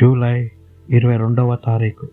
[0.00, 0.50] July
[0.90, 2.08] ఇరవై రెండవ తారీఖు.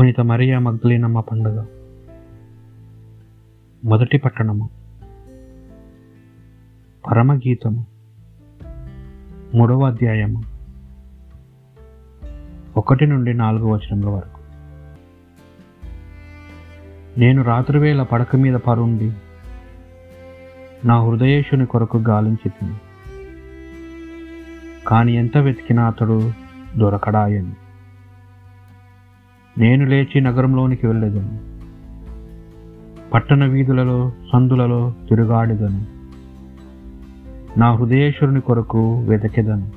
[0.00, 1.64] పునీత మరియా మగ్దలీనమ్మ పండుగ.
[3.84, 4.70] మొదటి పట్టణము.
[7.10, 7.86] పరమగీతము.
[9.54, 10.42] మూడవ అధ్యాయము.
[12.76, 14.40] ఒకటి నుండి నాలుగు వచనముల వరకు.
[17.20, 19.12] నేను రాత్రివేళ పడక మీద పరుండి
[20.84, 22.74] నా హృదయేశుని కొరకు గాలించి తిని.
[24.86, 26.32] కాని ఎంత వెతికినా అతడు
[26.76, 27.52] దొరకడాయని.
[29.58, 31.40] నేను లేచి నగరంలోనికి వెళ్ళేదను.
[33.10, 35.86] పట్టణ వీధులలో సందులలో తిరుగాడేదను.
[37.58, 39.72] నా హృదయేశ్వరుని కొరకు వెతకెదను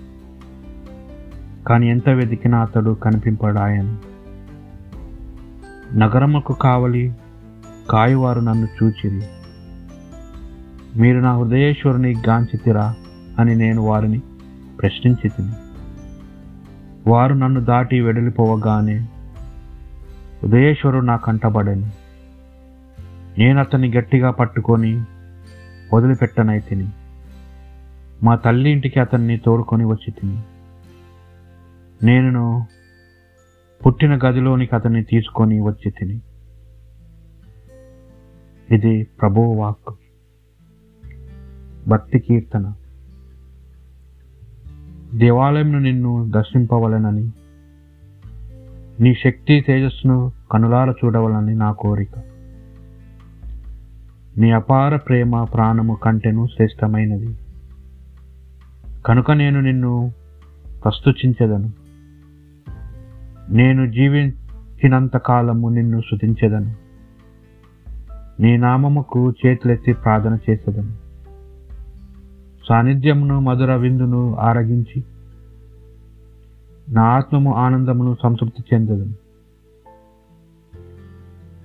[1.67, 3.97] కాని ఎంత వెతికినా అతడు కనిపింపడాయను.
[5.97, 7.15] నగరముకు కావలి
[7.89, 9.21] కాయవారు నన్ను చూచిరి.
[10.99, 12.95] మీరు నా హృదయేశ్వరుని గాంచితిరా
[13.39, 14.21] అని నేను వారిని
[14.81, 15.53] ప్రశ్నించి తిని
[17.09, 19.09] వారు నన్ను దాటి వెడలిపోవగానే
[20.43, 21.89] ఉదయేశ్వరుడు నా కంటబడని.
[23.37, 25.03] నేను అతన్ని గట్టిగా పట్టుకొని
[25.93, 26.87] వదిలిపెట్టనై తిని
[28.23, 30.43] మా తల్లి ఇంటికి అతన్ని తోడుకొని వచ్చి తిని.
[32.05, 32.67] నేను
[33.85, 36.21] పుట్టిన గదిలోనికి అతన్ని తీసుకొని వచ్చి తిని.
[38.75, 39.95] ఇది ప్రభువు వాక్
[41.89, 42.73] భక్తి కీర్తన.
[45.15, 47.31] దేవాలయంను నిన్ను దర్శింపవలనని
[48.99, 52.09] నీ శక్తి తేజస్సును కనులార చూడవలని నా కోరిక.
[54.37, 57.37] నీ అపార ప్రేమ ప్రాణము కంటెను శ్రేష్టమైనది.
[59.05, 60.13] కనుక నేను నిన్ను
[60.83, 61.71] ప్రస్తుతించెదను.
[63.49, 66.75] నేను జీవించినంత కాలము నిన్ను శృతించెదను
[68.41, 71.08] నీ నామముకు చేతులెత్తి ప్రార్థన చేసేదను.
[72.69, 75.03] సాన్నిధ్యమును మధుర విందును ఆరగించి
[76.89, 79.13] నా ఆత్మము ఆనందమును సంతృప్తి చెందదు.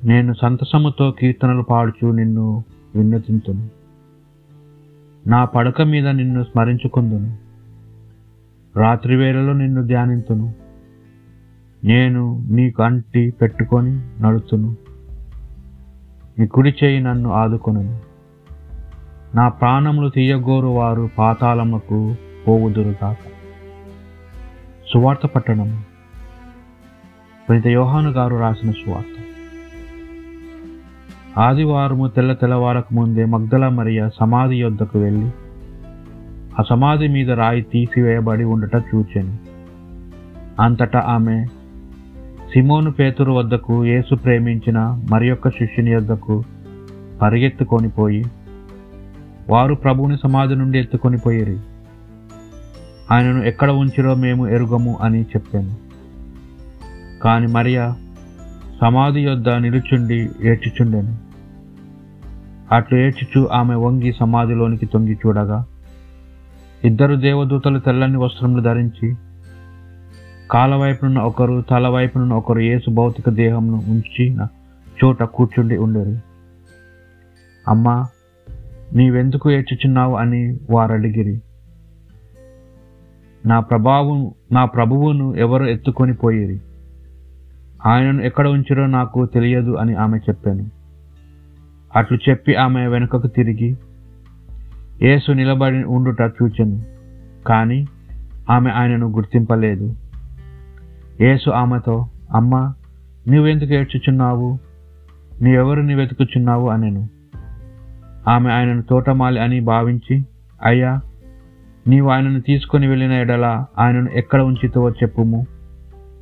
[0.04, 3.69] నేను సంతసముతో కీర్తనలు పాడుచు నిన్ను విన్నతింతును.
[5.26, 7.36] నా పడక మీద నిన్ను స్మరించుకుందును.
[8.76, 10.54] రాత్రి వేళలో నిన్ను ధ్యానింతును.
[11.84, 14.76] నేను నీకు అంటి పెట్టుకొని నడుతును.
[16.38, 18.13] నీ కుడి చేయి నన్ను ఆదుకొనను.
[19.34, 22.17] నా ప్రాణములు తీయగోరు వారు పాతాళముకు
[22.49, 23.17] పోవుదురుగాక.
[24.93, 25.84] సువార్త పట్టణం.
[27.50, 29.25] పునీత యోహాను గారు రాసిన సువార్త.
[31.39, 35.31] ఆదివారము తెల్ల తెల్లవారకు ముందే మగ్దల మరియ సమాధి యొద్దకు వెళ్ళి
[36.61, 39.39] ఆ సమాధి మీద రాయి తీసివేయబడి ఉండట చూచాను.
[40.62, 41.47] అంతటా ఆమె
[42.53, 46.43] సిమోను పేతురు వద్దకు యేసు ప్రేమించిన మరి యొక్క శిష్యుని వద్దకు
[47.22, 48.25] పరిగెత్తుకొని పోయి
[49.49, 51.59] వారు ప్రభువుని సమాధి నుండి ఎత్తుకొని పోయిరి.
[53.10, 55.77] ఆయనను ఎక్కడ ఉంచిరో మేము ఎరుగము అని చెప్పాను.
[57.22, 57.97] కాని మరియా
[58.81, 61.19] సమాధి యొద్ద నిలుచుండి ఏడ్చుచుండెను.
[62.72, 65.65] అట్లు ఏడ్చుచు ఆమె వంగి సమాధిలోనికి తొంగి చూడగా
[66.84, 69.15] ఇద్దరు దేవదూతలు తెల్లని వస్త్రములు ధరించి
[70.50, 74.47] కాలవైపునున్న ఒకరు తలవైపునున్న ఒకరు యేసు భౌతిక దేహంను ఉంచిన
[75.04, 76.19] చోట కూర్చుండి ఉండేరు.
[77.71, 78.06] అమ్మా
[78.93, 81.41] నీవెందుకు ఏడ్చుచున్నావు అని వారు అడిగిరి
[83.47, 86.61] నా ప్రభావం నా ప్రభువును ఎవరు ఎత్తుకొని పోయిరి?
[87.87, 90.71] ఆయనను ఎక్కడ ఉంచిరో నాకు తెలియదు అని ఆమె చెప్పాను.
[91.97, 93.77] అట్లు చెప్పి ఆమె వెనుకకు తిరిగి
[95.03, 96.83] యేసు నిలబడి ఉండుట చూచెను
[97.47, 97.87] కానీ
[98.51, 99.97] ఆమె ఆయనను గుర్తింపలేదు.
[101.21, 102.75] యేసు ఆమెతో అమ్మా
[103.28, 104.59] నీవెందుకు ఏడ్చుచున్నావు?
[105.43, 107.13] నీవెవరిని వెతుకుచున్నావు అనెను.
[108.28, 110.24] ఆమె ఆయనను తోటమాలి అని భావించి
[110.62, 111.00] అయ్యా
[111.88, 115.46] నీవు ఆయనను తీసుకొని వెళ్ళిన ఎడల ఆయనను ఎక్కడ ఉంచితో చెప్పుము.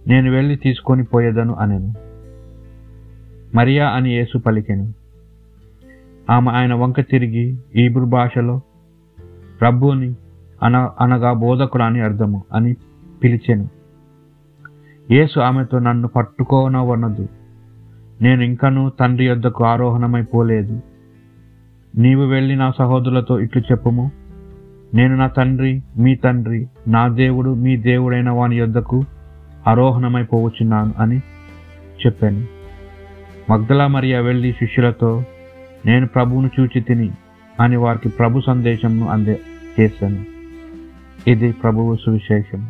[0.08, 1.94] నేను వెళ్ళి తీసుకొని పోయేదను అనెను.
[3.54, 4.94] మరియా అని యేసు పలికెను.
[6.30, 8.60] ఆమె ఆయన వంక తిరిగి ఈబ్రు భాషలో
[9.60, 10.14] ప్రభుని
[10.62, 12.76] అన అనగా బోధకుడు అని అర్థము అని
[13.22, 13.68] పిలిచెను.
[15.10, 17.28] యేసు ఆమెతో నన్ను పట్టుకోనవనదు.
[18.22, 20.80] నేను ఇంకనూ తండ్రి యొద్దకు ఆరోహణమైపోలేదు
[21.98, 24.10] నీవు వెళ్ళి నా సహోదరులతో ఇట్లు చెప్పుము.
[24.94, 29.04] నేను నా తండ్రి మీ తండ్రి నా దేవుడు మీ దేవుడైన వాని యొద్దకు
[29.66, 31.18] ఆరోహణమైపోవచ్చున్నాను అని
[32.06, 32.44] చెప్పాను.
[33.50, 35.24] మగ్ధలా మరియా వెళ్ళి శిష్యులతో
[35.86, 37.10] నేను ప్రభువును చూచి తిని
[37.60, 39.40] అని వారికి ప్రభు సందేశంను అందే
[39.80, 40.24] చేశాను.
[41.30, 42.66] ఇది ప్రభువు సువిశేషం